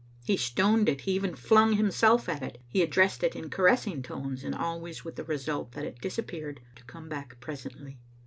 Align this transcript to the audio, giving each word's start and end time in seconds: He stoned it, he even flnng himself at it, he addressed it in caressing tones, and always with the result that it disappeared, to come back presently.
He 0.25 0.35
stoned 0.35 0.89
it, 0.89 1.01
he 1.01 1.11
even 1.11 1.33
flnng 1.33 1.75
himself 1.77 2.27
at 2.27 2.41
it, 2.41 2.57
he 2.67 2.81
addressed 2.81 3.21
it 3.21 3.35
in 3.35 3.51
caressing 3.51 4.01
tones, 4.01 4.43
and 4.43 4.55
always 4.55 5.05
with 5.05 5.15
the 5.15 5.23
result 5.23 5.73
that 5.73 5.85
it 5.85 6.01
disappeared, 6.01 6.59
to 6.77 6.83
come 6.85 7.07
back 7.07 7.39
presently. 7.39 7.99